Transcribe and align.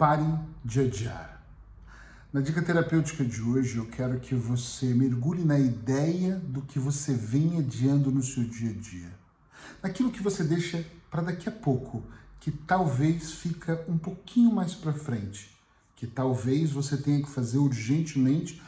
Pare 0.00 0.24
de 0.64 0.80
adiar. 0.80 1.44
Na 2.32 2.40
dica 2.40 2.62
terapêutica 2.62 3.22
de 3.22 3.42
hoje, 3.42 3.76
eu 3.76 3.84
quero 3.84 4.18
que 4.18 4.34
você 4.34 4.94
mergulhe 4.94 5.44
na 5.44 5.58
ideia 5.58 6.36
do 6.36 6.62
que 6.62 6.78
você 6.78 7.12
vem 7.12 7.58
adiando 7.58 8.10
no 8.10 8.22
seu 8.22 8.42
dia 8.44 8.70
a 8.70 8.72
dia. 8.72 9.12
Naquilo 9.82 10.10
que 10.10 10.22
você 10.22 10.42
deixa 10.42 10.82
para 11.10 11.20
daqui 11.20 11.50
a 11.50 11.52
pouco, 11.52 12.02
que 12.40 12.50
talvez 12.50 13.32
fica 13.32 13.84
um 13.86 13.98
pouquinho 13.98 14.50
mais 14.50 14.72
para 14.72 14.94
frente, 14.94 15.54
que 15.94 16.06
talvez 16.06 16.70
você 16.70 16.96
tenha 16.96 17.22
que 17.22 17.28
fazer 17.28 17.58
urgentemente 17.58 18.62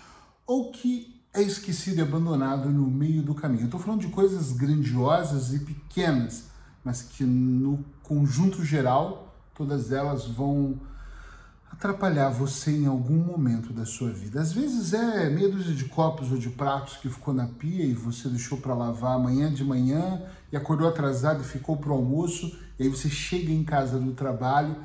ou 0.46 0.71
que 0.71 1.19
é 1.33 1.41
esquecido 1.41 1.96
e 1.96 2.03
abandonado 2.03 2.69
no 2.69 2.87
meio 2.91 3.23
do 3.23 3.35
caminho. 3.35 3.64
Estou 3.64 3.80
falando 3.80 4.03
de 4.03 4.09
coisas 4.09 4.53
grandiosas 4.53 5.55
e 5.55 5.61
pequenas, 5.61 6.49
mas 6.85 7.01
que 7.01 7.25
no 7.25 7.83
conjunto 8.03 8.62
geral, 8.62 9.35
todas 9.55 9.91
elas 9.93 10.27
vão 10.27 10.79
atrapalhar 11.83 12.30
você 12.30 12.71
em 12.71 12.87
algum 12.87 13.16
momento 13.16 13.73
da 13.73 13.84
sua 13.84 14.12
vida. 14.12 14.41
Às 14.41 14.52
vezes 14.52 14.95
é 14.95 15.29
meia 15.29 15.48
dúzia 15.48 15.75
de 15.75 15.87
copos 15.87 16.30
ou 16.30 16.39
de 16.39 16.48
pratos 16.48 16.97
que 16.97 17.09
ficou 17.09 17.34
na 17.34 17.48
pia 17.48 17.84
e 17.84 17.93
você 17.93 18.29
deixou 18.29 18.59
para 18.59 18.73
lavar 18.73 19.16
amanhã 19.16 19.52
de 19.52 19.65
manhã 19.65 20.23
e 20.53 20.56
acordou 20.56 20.87
atrasado 20.87 21.42
e 21.42 21.45
ficou 21.45 21.77
para 21.77 21.91
o 21.91 21.95
almoço, 21.95 22.56
e 22.79 22.84
aí 22.84 22.89
você 22.89 23.11
chega 23.11 23.51
em 23.51 23.65
casa 23.65 23.98
do 23.98 24.12
trabalho 24.12 24.77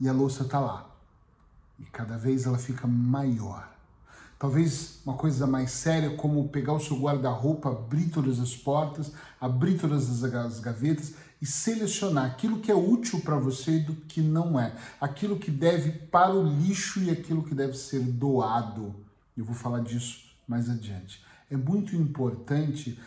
e 0.00 0.08
a 0.08 0.12
louça 0.12 0.44
está 0.44 0.60
lá. 0.60 0.88
E 1.80 1.84
cada 1.86 2.16
vez 2.16 2.46
ela 2.46 2.58
fica 2.58 2.86
maior. 2.86 3.68
Talvez 4.38 5.00
uma 5.04 5.16
coisa 5.16 5.48
mais 5.48 5.72
séria, 5.72 6.10
como 6.10 6.48
pegar 6.48 6.74
o 6.74 6.80
seu 6.80 6.96
guarda-roupa, 7.00 7.70
abrir 7.70 8.10
todas 8.10 8.38
as 8.38 8.54
portas, 8.54 9.10
abrir 9.40 9.76
todas 9.76 10.22
as 10.22 10.60
gavetas 10.60 11.14
e 11.40 11.46
selecionar 11.46 12.24
aquilo 12.24 12.60
que 12.60 12.70
é 12.70 12.74
útil 12.74 13.20
para 13.20 13.36
você 13.36 13.78
do 13.78 13.94
que 13.94 14.20
não 14.20 14.58
é, 14.58 14.74
aquilo 15.00 15.38
que 15.38 15.50
deve 15.50 15.92
para 15.92 16.34
o 16.34 16.42
lixo 16.42 17.00
e 17.02 17.10
aquilo 17.10 17.42
que 17.42 17.54
deve 17.54 17.76
ser 17.76 18.00
doado. 18.00 18.94
Eu 19.36 19.44
vou 19.44 19.54
falar 19.54 19.80
disso 19.80 20.24
mais 20.46 20.70
adiante. 20.70 21.22
É 21.50 21.56
muito 21.56 21.94
importante 21.96 22.98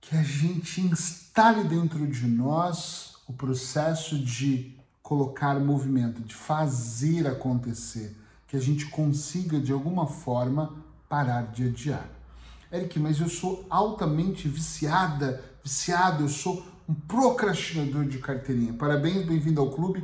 que 0.00 0.16
a 0.16 0.22
gente 0.22 0.80
instale 0.80 1.64
dentro 1.64 2.06
de 2.06 2.26
nós 2.26 3.16
o 3.28 3.32
processo 3.32 4.18
de 4.18 4.76
colocar 5.02 5.60
movimento, 5.60 6.22
de 6.22 6.34
fazer 6.34 7.26
acontecer, 7.26 8.16
que 8.46 8.56
a 8.56 8.60
gente 8.60 8.86
consiga 8.86 9.60
de 9.60 9.72
alguma 9.72 10.06
forma 10.06 10.74
parar 11.08 11.52
de 11.52 11.68
adiar. 11.68 12.08
Eric, 12.72 12.98
mas 12.98 13.20
eu 13.20 13.28
sou 13.28 13.66
altamente 13.68 14.48
viciada, 14.48 15.44
viciado, 15.62 16.24
eu 16.24 16.28
sou 16.28 16.66
um 16.88 16.94
procrastinador 16.94 18.06
de 18.06 18.16
carteirinha. 18.16 18.72
Parabéns, 18.72 19.26
bem-vindo 19.26 19.60
ao 19.60 19.70
clube. 19.70 20.02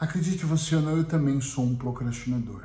Acredite 0.00 0.46
você 0.46 0.76
ou 0.76 0.80
não, 0.80 0.96
eu 0.96 1.04
também 1.04 1.42
sou 1.42 1.62
um 1.66 1.76
procrastinador. 1.76 2.62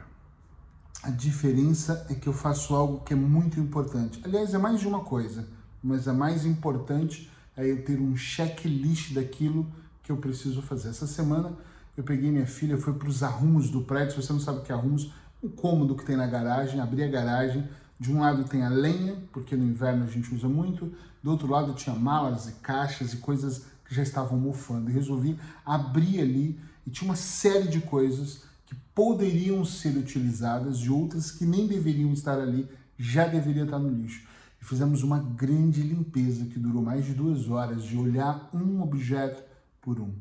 A 1.04 1.10
diferença 1.10 2.08
é 2.10 2.16
que 2.16 2.28
eu 2.28 2.34
faço 2.34 2.74
algo 2.74 3.04
que 3.04 3.12
é 3.12 3.16
muito 3.16 3.60
importante. 3.60 4.22
Aliás, 4.24 4.54
é 4.54 4.58
mais 4.58 4.80
de 4.80 4.88
uma 4.88 5.02
coisa, 5.02 5.46
mas 5.84 6.08
a 6.08 6.14
mais 6.14 6.46
importante 6.46 7.30
é 7.58 7.70
eu 7.70 7.84
ter 7.84 8.00
um 8.00 8.16
checklist 8.16 9.14
daquilo 9.14 9.68
que 10.02 10.14
eu 10.14 10.18
preciso 10.18 10.62
fazer. 10.62 10.90
Essa 10.90 11.08
semana 11.08 11.52
eu 11.98 12.06
peguei 12.06 12.32
minha 12.32 12.48
filha, 12.48 12.78
foi 12.78 12.94
para 12.94 13.10
os 13.10 13.22
arrumos 13.22 13.70
do 13.70 13.82
prédio. 13.82 14.12
Se 14.12 14.26
você 14.26 14.32
não 14.32 14.40
sabe 14.40 14.60
o 14.60 14.62
que 14.62 14.72
é 14.72 14.76
arrumos, 14.76 15.12
um 15.44 15.50
cômodo 15.50 15.94
que 15.94 16.06
tem 16.06 16.16
na 16.16 16.26
garagem, 16.26 16.80
abri 16.80 17.04
a 17.04 17.10
garagem, 17.10 17.68
de 18.00 18.12
um 18.12 18.20
lado 18.20 18.44
tem 18.44 18.64
a 18.64 18.70
lenha, 18.70 19.18
porque 19.32 19.56
no 19.56 19.66
inverno 19.66 20.04
a 20.04 20.08
gente 20.08 20.34
usa 20.34 20.48
muito, 20.48 20.94
do 21.24 21.32
outro 21.32 21.48
lado 21.48 21.74
tinha 21.74 21.96
malas 21.96 22.48
e 22.48 22.54
caixas 22.54 23.14
e 23.14 23.18
coisas 23.18 23.66
que 23.86 23.96
já 23.96 24.04
estavam 24.04 24.38
mofando. 24.40 24.90
E 24.90 24.94
resolvi 24.94 25.40
abrir 25.66 26.22
ali 26.22 26.60
e 26.86 26.90
tinha 26.90 27.10
uma 27.10 27.16
série 27.16 27.68
de 27.68 27.82
coisas 27.82 28.44
que 28.66 28.76
poderiam 28.94 29.64
ser 29.66 29.98
utilizadas 29.98 30.78
e 30.80 30.90
outras 30.90 31.32
que 31.32 31.46
nem 31.46 31.68
deveriam 31.68 32.14
estar 32.14 32.40
ali, 32.40 32.68
já 32.98 33.28
deveria 33.28 33.64
estar 33.64 33.80
no 33.80 33.90
lixo. 33.90 34.28
E 34.62 34.66
fizemos 34.66 35.04
uma 35.04 35.20
grande 35.20 35.82
limpeza 35.82 36.46
que 36.46 36.60
durou 36.60 36.82
mais 36.82 37.06
de 37.06 37.14
duas 37.14 37.50
horas 37.50 37.84
de 37.84 37.98
olhar 37.98 38.50
um 38.54 38.82
objeto 38.82 39.44
por 39.82 40.00
um, 40.00 40.14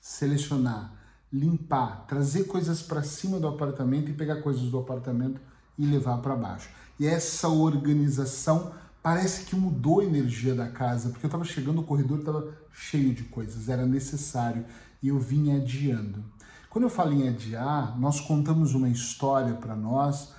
selecionar, 0.00 0.92
limpar, 1.32 2.06
trazer 2.06 2.44
coisas 2.44 2.82
para 2.82 3.02
cima 3.02 3.38
do 3.38 3.46
apartamento 3.46 4.10
e 4.10 4.14
pegar 4.14 4.42
coisas 4.42 4.70
do 4.70 4.78
apartamento 4.78 5.40
e 5.78 5.86
levar 5.86 6.18
para 6.18 6.36
baixo. 6.36 6.68
E 7.02 7.06
essa 7.08 7.48
organização 7.48 8.70
parece 9.02 9.44
que 9.46 9.56
mudou 9.56 9.98
a 9.98 10.04
energia 10.04 10.54
da 10.54 10.68
casa, 10.68 11.10
porque 11.10 11.26
eu 11.26 11.28
estava 11.28 11.42
chegando, 11.42 11.80
o 11.80 11.84
corredor 11.84 12.20
estava 12.20 12.56
cheio 12.72 13.12
de 13.12 13.24
coisas, 13.24 13.68
era 13.68 13.84
necessário 13.84 14.64
e 15.02 15.08
eu 15.08 15.18
vinha 15.18 15.56
adiando. 15.56 16.24
Quando 16.70 16.84
eu 16.84 16.88
falo 16.88 17.12
em 17.12 17.28
adiar, 17.28 17.98
nós 17.98 18.20
contamos 18.20 18.72
uma 18.72 18.88
história 18.88 19.52
para 19.54 19.74
nós 19.74 20.32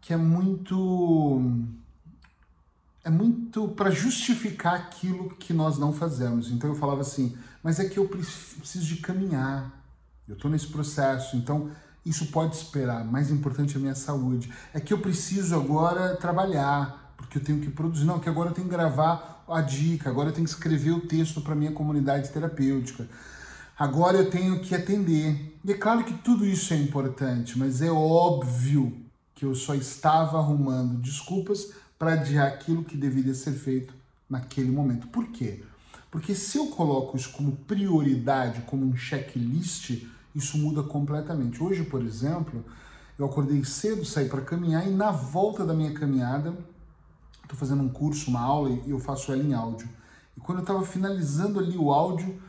que 0.00 0.12
é 0.12 0.16
muito 0.16 1.40
é 3.04 3.08
muito 3.08 3.68
para 3.68 3.92
justificar 3.92 4.74
aquilo 4.74 5.30
que 5.36 5.52
nós 5.52 5.78
não 5.78 5.92
fazemos. 5.92 6.50
Então 6.50 6.70
eu 6.70 6.74
falava 6.74 7.02
assim, 7.02 7.38
mas 7.62 7.78
é 7.78 7.88
que 7.88 8.00
eu 8.00 8.08
preciso 8.08 8.84
de 8.84 8.96
caminhar. 8.96 9.70
Eu 10.26 10.34
estou 10.34 10.50
nesse 10.50 10.66
processo, 10.66 11.36
então 11.36 11.70
isso 12.04 12.26
pode 12.26 12.56
esperar. 12.56 13.04
Mais 13.04 13.30
importante 13.30 13.74
é 13.74 13.78
a 13.78 13.80
minha 13.80 13.94
saúde. 13.94 14.52
É 14.72 14.80
que 14.80 14.92
eu 14.92 14.98
preciso 14.98 15.54
agora 15.54 16.16
trabalhar, 16.16 17.14
porque 17.16 17.38
eu 17.38 17.44
tenho 17.44 17.60
que 17.60 17.70
produzir. 17.70 18.04
Não, 18.04 18.20
que 18.20 18.28
agora 18.28 18.50
eu 18.50 18.54
tenho 18.54 18.68
que 18.68 18.74
gravar 18.74 19.44
a 19.48 19.60
dica, 19.60 20.10
agora 20.10 20.28
eu 20.28 20.32
tenho 20.32 20.46
que 20.46 20.52
escrever 20.52 20.92
o 20.92 21.00
texto 21.00 21.40
para 21.40 21.54
minha 21.54 21.72
comunidade 21.72 22.30
terapêutica. 22.30 23.08
Agora 23.78 24.18
eu 24.18 24.30
tenho 24.30 24.60
que 24.60 24.74
atender. 24.74 25.58
E 25.64 25.72
é 25.72 25.76
claro 25.76 26.04
que 26.04 26.14
tudo 26.14 26.46
isso 26.46 26.72
é 26.72 26.76
importante, 26.76 27.58
mas 27.58 27.82
é 27.82 27.90
óbvio 27.90 28.96
que 29.34 29.44
eu 29.44 29.54
só 29.54 29.74
estava 29.74 30.38
arrumando 30.38 31.00
desculpas 31.00 31.72
para 31.98 32.12
adiar 32.12 32.46
aquilo 32.46 32.84
que 32.84 32.96
deveria 32.96 33.34
ser 33.34 33.52
feito 33.52 33.94
naquele 34.28 34.70
momento. 34.70 35.08
Por 35.08 35.28
quê? 35.28 35.62
Porque 36.10 36.34
se 36.34 36.56
eu 36.56 36.68
coloco 36.68 37.16
isso 37.16 37.30
como 37.32 37.52
prioridade, 37.52 38.62
como 38.62 38.86
um 38.86 38.96
checklist, 38.96 40.04
isso 40.34 40.58
muda 40.58 40.82
completamente. 40.82 41.62
Hoje, 41.62 41.84
por 41.84 42.02
exemplo, 42.02 42.64
eu 43.18 43.26
acordei 43.26 43.64
cedo, 43.64 44.04
saí 44.04 44.28
para 44.28 44.40
caminhar 44.40 44.86
e 44.86 44.90
na 44.90 45.10
volta 45.10 45.64
da 45.64 45.72
minha 45.72 45.92
caminhada, 45.92 46.56
estou 47.42 47.56
fazendo 47.56 47.82
um 47.82 47.88
curso, 47.88 48.30
uma 48.30 48.40
aula 48.40 48.70
e 48.70 48.90
eu 48.90 48.98
faço 48.98 49.32
ela 49.32 49.42
em 49.42 49.54
áudio. 49.54 49.88
E 50.36 50.40
quando 50.40 50.58
eu 50.58 50.62
estava 50.62 50.84
finalizando 50.84 51.60
ali 51.60 51.76
o 51.76 51.92
áudio, 51.92 52.40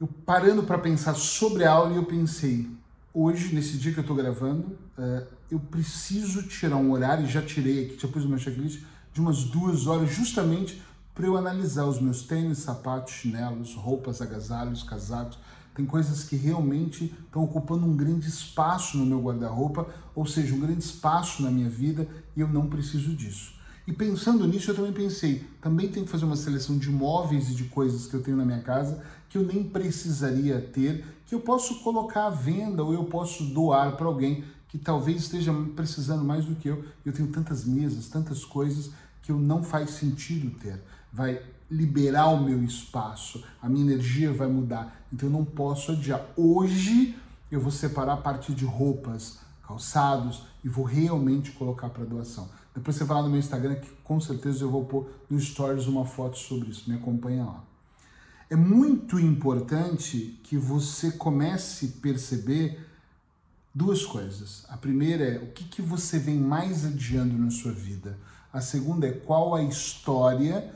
eu 0.00 0.06
parando 0.06 0.62
para 0.62 0.78
pensar 0.78 1.14
sobre 1.14 1.64
a 1.64 1.72
aula, 1.72 1.94
eu 1.94 2.04
pensei, 2.04 2.70
hoje, 3.12 3.54
nesse 3.54 3.76
dia 3.76 3.92
que 3.92 3.98
eu 3.98 4.02
estou 4.02 4.16
gravando, 4.16 4.78
uh, 4.98 5.26
eu 5.50 5.58
preciso 5.58 6.42
tirar 6.42 6.76
um 6.76 6.92
horário, 6.92 7.24
e 7.24 7.28
já 7.28 7.42
tirei 7.42 7.86
aqui, 7.86 7.98
já 8.00 8.08
pus 8.08 8.22
no 8.22 8.30
meu 8.30 8.38
checklist, 8.38 8.82
de 9.12 9.20
umas 9.20 9.44
duas 9.44 9.86
horas, 9.86 10.10
justamente 10.10 10.82
para 11.14 11.26
eu 11.26 11.36
analisar 11.36 11.86
os 11.86 11.98
meus 11.98 12.22
tênis, 12.22 12.58
sapatos, 12.58 13.14
chinelos, 13.14 13.74
roupas, 13.74 14.20
agasalhos, 14.20 14.82
casacos, 14.82 15.38
tem 15.76 15.84
coisas 15.84 16.24
que 16.24 16.36
realmente 16.36 17.14
estão 17.26 17.44
ocupando 17.44 17.84
um 17.84 17.94
grande 17.94 18.26
espaço 18.26 18.96
no 18.96 19.04
meu 19.04 19.20
guarda-roupa, 19.20 19.86
ou 20.14 20.24
seja, 20.24 20.54
um 20.54 20.60
grande 20.60 20.82
espaço 20.82 21.42
na 21.42 21.50
minha 21.50 21.68
vida 21.68 22.08
e 22.34 22.40
eu 22.40 22.48
não 22.48 22.66
preciso 22.66 23.14
disso. 23.14 23.54
E 23.86 23.92
pensando 23.92 24.48
nisso, 24.48 24.70
eu 24.70 24.74
também 24.74 24.92
pensei, 24.92 25.44
também 25.60 25.88
tenho 25.88 26.06
que 26.06 26.10
fazer 26.10 26.24
uma 26.24 26.34
seleção 26.34 26.76
de 26.78 26.90
móveis 26.90 27.50
e 27.50 27.54
de 27.54 27.64
coisas 27.64 28.06
que 28.06 28.14
eu 28.14 28.22
tenho 28.22 28.36
na 28.36 28.44
minha 28.44 28.62
casa 28.62 29.00
que 29.28 29.36
eu 29.36 29.44
nem 29.44 29.62
precisaria 29.62 30.60
ter, 30.60 31.04
que 31.26 31.34
eu 31.34 31.40
posso 31.40 31.80
colocar 31.80 32.26
à 32.26 32.30
venda 32.30 32.82
ou 32.82 32.92
eu 32.92 33.04
posso 33.04 33.44
doar 33.44 33.96
para 33.96 34.06
alguém 34.06 34.44
que 34.68 34.78
talvez 34.78 35.22
esteja 35.22 35.52
precisando 35.74 36.24
mais 36.24 36.44
do 36.44 36.54
que 36.54 36.68
eu. 36.68 36.84
Eu 37.04 37.12
tenho 37.12 37.28
tantas 37.28 37.64
mesas, 37.64 38.08
tantas 38.08 38.44
coisas 38.44 38.90
que 39.22 39.30
eu 39.30 39.38
não 39.38 39.62
faz 39.62 39.90
sentido 39.90 40.50
ter. 40.58 40.80
Vai 41.16 41.40
liberar 41.70 42.28
o 42.28 42.44
meu 42.44 42.62
espaço, 42.62 43.42
a 43.60 43.70
minha 43.70 43.86
energia 43.86 44.30
vai 44.34 44.48
mudar. 44.48 45.00
Então 45.10 45.30
eu 45.30 45.32
não 45.32 45.46
posso 45.46 45.92
adiar. 45.92 46.22
Hoje 46.36 47.16
eu 47.50 47.58
vou 47.58 47.70
separar 47.70 48.12
a 48.12 48.18
partir 48.18 48.52
de 48.52 48.66
roupas, 48.66 49.38
calçados 49.66 50.42
e 50.62 50.68
vou 50.68 50.84
realmente 50.84 51.52
colocar 51.52 51.88
para 51.88 52.04
doação. 52.04 52.50
Depois 52.74 52.96
você 52.96 53.04
vai 53.04 53.16
lá 53.16 53.22
no 53.22 53.30
meu 53.30 53.38
Instagram 53.38 53.76
que 53.76 53.90
com 54.04 54.20
certeza 54.20 54.62
eu 54.62 54.70
vou 54.70 54.84
pôr 54.84 55.10
no 55.30 55.40
stories 55.40 55.86
uma 55.86 56.04
foto 56.04 56.36
sobre 56.36 56.68
isso. 56.68 56.84
Me 56.86 56.96
acompanha 56.96 57.46
lá. 57.46 57.64
É 58.50 58.54
muito 58.54 59.18
importante 59.18 60.38
que 60.44 60.58
você 60.58 61.12
comece 61.12 61.94
a 61.96 62.02
perceber 62.02 62.78
duas 63.74 64.04
coisas. 64.04 64.66
A 64.68 64.76
primeira 64.76 65.24
é 65.24 65.38
o 65.38 65.46
que, 65.46 65.64
que 65.64 65.80
você 65.80 66.18
vem 66.18 66.36
mais 66.36 66.84
adiando 66.84 67.38
na 67.38 67.50
sua 67.50 67.72
vida. 67.72 68.18
A 68.52 68.60
segunda 68.60 69.08
é 69.08 69.12
qual 69.12 69.54
a 69.54 69.62
história 69.62 70.70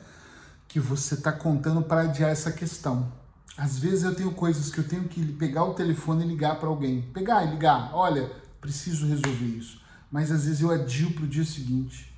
que 0.71 0.79
você 0.79 1.15
está 1.15 1.33
contando 1.33 1.81
para 1.81 2.03
adiar 2.03 2.29
essa 2.29 2.49
questão. 2.49 3.11
Às 3.57 3.77
vezes 3.77 4.05
eu 4.05 4.15
tenho 4.15 4.31
coisas 4.31 4.71
que 4.71 4.77
eu 4.79 4.87
tenho 4.87 5.03
que 5.03 5.21
pegar 5.33 5.65
o 5.65 5.73
telefone 5.73 6.23
e 6.23 6.27
ligar 6.29 6.57
para 6.61 6.69
alguém. 6.69 7.01
Pegar 7.13 7.43
e 7.43 7.51
ligar, 7.51 7.91
olha, 7.93 8.31
preciso 8.61 9.05
resolver 9.05 9.45
isso. 9.45 9.81
Mas 10.09 10.31
às 10.31 10.45
vezes 10.45 10.61
eu 10.61 10.71
adio 10.71 11.11
para 11.11 11.25
o 11.25 11.27
dia 11.27 11.43
seguinte. 11.43 12.15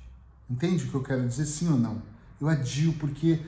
Entende 0.48 0.84
o 0.84 0.88
que 0.88 0.94
eu 0.94 1.02
quero 1.02 1.26
dizer? 1.26 1.46
Sim 1.46 1.72
ou 1.72 1.76
não? 1.76 2.00
Eu 2.40 2.48
adio 2.48 2.92
porque 2.92 3.40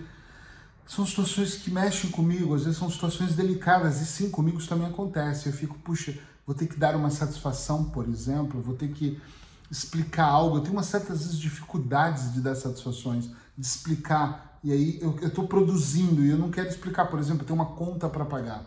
são 0.84 1.06
situações 1.06 1.54
que 1.54 1.70
mexem 1.70 2.10
comigo, 2.10 2.52
às 2.52 2.64
vezes 2.64 2.76
são 2.76 2.90
situações 2.90 3.36
delicadas, 3.36 4.00
e 4.00 4.06
sim, 4.06 4.28
comigo 4.28 4.58
isso 4.58 4.68
também 4.68 4.88
acontece. 4.88 5.46
Eu 5.46 5.52
fico, 5.52 5.78
puxa, 5.78 6.18
vou 6.44 6.54
ter 6.54 6.66
que 6.66 6.76
dar 6.76 6.96
uma 6.96 7.10
satisfação, 7.10 7.84
por 7.84 8.08
exemplo, 8.08 8.60
vou 8.60 8.74
ter 8.74 8.88
que 8.88 9.20
explicar 9.70 10.26
algo. 10.26 10.56
Eu 10.56 10.62
tenho 10.62 10.74
umas 10.74 10.86
certas 10.86 11.20
vezes, 11.20 11.38
dificuldades 11.38 12.32
de 12.32 12.40
dar 12.40 12.56
satisfações, 12.56 13.30
de 13.56 13.64
explicar. 13.64 14.55
E 14.66 14.72
aí 14.72 14.98
eu 15.00 15.16
estou 15.22 15.46
produzindo 15.46 16.24
e 16.24 16.30
eu 16.30 16.36
não 16.36 16.50
quero 16.50 16.68
explicar. 16.68 17.04
Por 17.04 17.20
exemplo, 17.20 17.42
eu 17.42 17.46
tenho 17.46 17.56
uma 17.56 17.66
conta 17.66 18.08
para 18.08 18.24
pagar. 18.24 18.64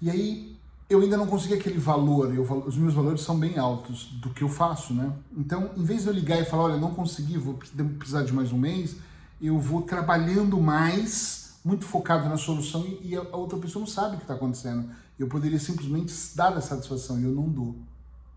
E 0.00 0.08
aí 0.08 0.56
eu 0.88 1.00
ainda 1.00 1.16
não 1.16 1.26
consegui 1.26 1.54
aquele 1.54 1.76
valor, 1.76 2.32
eu, 2.32 2.44
os 2.64 2.76
meus 2.76 2.94
valores 2.94 3.22
são 3.22 3.36
bem 3.36 3.58
altos 3.58 4.04
do 4.22 4.30
que 4.30 4.42
eu 4.42 4.48
faço, 4.48 4.94
né? 4.94 5.12
Então, 5.36 5.72
em 5.76 5.82
vez 5.82 6.02
de 6.02 6.08
eu 6.08 6.14
ligar 6.14 6.40
e 6.40 6.44
falar, 6.44 6.62
olha, 6.62 6.76
não 6.76 6.94
consegui, 6.94 7.36
vou 7.36 7.54
precisar 7.98 8.22
de 8.22 8.32
mais 8.32 8.52
um 8.52 8.58
mês, 8.58 8.94
eu 9.42 9.58
vou 9.58 9.82
trabalhando 9.82 10.56
mais, 10.60 11.56
muito 11.64 11.84
focado 11.84 12.28
na 12.28 12.36
solução 12.36 12.86
e, 13.02 13.16
a 13.16 13.36
outra 13.36 13.58
pessoa 13.58 13.80
não 13.80 13.88
sabe 13.88 14.14
o 14.14 14.18
que 14.18 14.24
está 14.24 14.34
acontecendo. 14.34 14.88
Eu 15.18 15.26
poderia 15.26 15.58
simplesmente 15.58 16.14
dar 16.36 16.56
a 16.56 16.60
satisfação 16.60 17.18
e 17.18 17.24
eu 17.24 17.32
não 17.32 17.48
dou. 17.48 17.74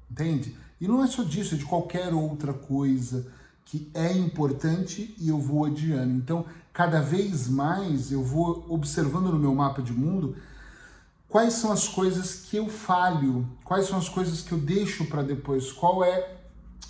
Entende? 0.10 0.58
E 0.82 0.88
não 0.88 1.04
é 1.04 1.08
só 1.08 1.22
disso, 1.22 1.54
é 1.54 1.58
de 1.60 1.66
qualquer 1.66 2.12
outra 2.12 2.54
coisa 2.54 3.28
que 3.66 3.90
é 3.94 4.12
importante 4.12 5.16
e 5.18 5.30
eu 5.30 5.40
vou 5.40 5.66
adiando. 5.66 6.14
Então, 6.14 6.46
cada 6.74 7.02
vez 7.02 7.48
mais 7.48 8.12
eu 8.12 8.24
vou 8.24 8.66
observando 8.70 9.32
no 9.32 9.40
meu 9.40 9.54
mapa 9.54 9.82
de 9.82 9.94
mundo 9.94 10.36
quais 11.28 11.54
são 11.54 11.72
as 11.72 11.88
coisas 11.88 12.36
que 12.36 12.58
eu 12.58 12.68
falho, 12.68 13.48
quais 13.64 13.88
são 13.88 13.98
as 13.98 14.10
coisas 14.10 14.42
que 14.42 14.52
eu 14.52 14.58
deixo 14.58 15.06
para 15.06 15.24
depois, 15.24 15.72
qual 15.72 16.04
é, 16.04 16.38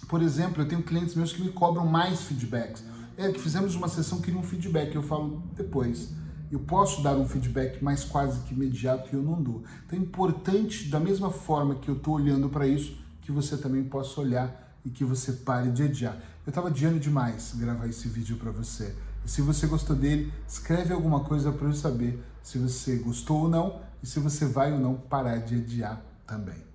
por 0.07 0.21
exemplo, 0.21 0.63
eu 0.63 0.67
tenho 0.67 0.81
clientes 0.81 1.13
meus 1.13 1.31
que 1.31 1.41
me 1.41 1.49
cobram 1.49 1.85
mais 1.85 2.21
feedbacks. 2.23 2.83
É 3.15 3.31
que 3.31 3.39
fizemos 3.39 3.75
uma 3.75 3.87
sessão 3.87 4.19
que 4.19 4.31
um 4.31 4.41
feedback, 4.41 4.95
eu 4.95 5.03
falo 5.03 5.43
depois. 5.55 6.09
Eu 6.51 6.59
posso 6.59 7.03
dar 7.03 7.15
um 7.15 7.27
feedback 7.27 7.83
mais 7.83 8.03
quase 8.03 8.41
que 8.41 8.53
imediato 8.53 9.09
e 9.11 9.15
eu 9.15 9.21
não 9.21 9.41
dou. 9.41 9.63
Então 9.85 9.97
é 9.97 10.01
importante, 10.01 10.89
da 10.89 10.99
mesma 10.99 11.29
forma 11.29 11.75
que 11.75 11.87
eu 11.87 11.95
estou 11.95 12.15
olhando 12.15 12.49
para 12.49 12.65
isso, 12.65 12.97
que 13.21 13.31
você 13.31 13.55
também 13.55 13.83
possa 13.83 14.19
olhar 14.19 14.75
e 14.83 14.89
que 14.89 15.05
você 15.05 15.33
pare 15.33 15.69
de 15.69 15.83
adiar. 15.83 16.17
Eu 16.45 16.49
estava 16.49 16.69
adiando 16.69 16.99
demais 16.99 17.53
gravar 17.55 17.87
esse 17.87 18.07
vídeo 18.07 18.37
para 18.37 18.51
você. 18.51 18.95
E 19.23 19.29
se 19.29 19.41
você 19.41 19.67
gostou 19.67 19.95
dele, 19.95 20.33
escreve 20.47 20.91
alguma 20.91 21.19
coisa 21.23 21.51
para 21.51 21.67
eu 21.67 21.73
saber 21.73 22.23
se 22.41 22.57
você 22.57 22.95
gostou 22.97 23.41
ou 23.41 23.49
não 23.49 23.81
e 24.01 24.07
se 24.07 24.19
você 24.19 24.45
vai 24.45 24.73
ou 24.73 24.79
não 24.79 24.95
parar 24.95 25.37
de 25.37 25.55
adiar 25.55 26.01
também. 26.25 26.70